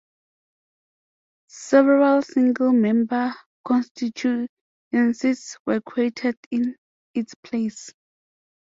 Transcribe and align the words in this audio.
Several 1.49 2.23
single-member 2.23 3.35
constituencies 3.63 5.55
were 5.67 5.79
created 5.81 6.37
in 6.49 6.75
its 7.13 7.35
place. 7.43 7.93